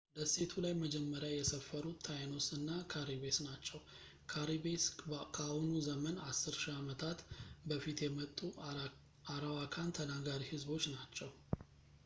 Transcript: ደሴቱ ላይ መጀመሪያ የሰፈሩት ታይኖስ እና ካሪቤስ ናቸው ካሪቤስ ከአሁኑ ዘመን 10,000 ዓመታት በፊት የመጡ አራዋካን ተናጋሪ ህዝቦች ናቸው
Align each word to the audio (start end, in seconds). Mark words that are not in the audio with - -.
ደሴቱ 0.17 0.51
ላይ 0.63 0.71
መጀመሪያ 0.83 1.27
የሰፈሩት 1.35 1.97
ታይኖስ 2.05 2.45
እና 2.55 2.69
ካሪቤስ 2.93 3.37
ናቸው 3.47 3.79
ካሪቤስ 4.31 4.85
ከአሁኑ 5.35 5.69
ዘመን 5.89 6.15
10,000 6.29 6.73
ዓመታት 6.81 7.21
በፊት 7.71 8.01
የመጡ 8.05 8.39
አራዋካን 9.35 9.95
ተናጋሪ 9.99 10.43
ህዝቦች 10.55 10.87
ናቸው 10.97 11.31